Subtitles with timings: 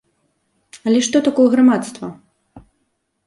[0.91, 2.07] Але што такое грамадства?